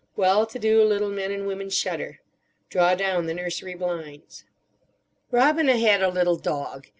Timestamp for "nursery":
3.35-3.75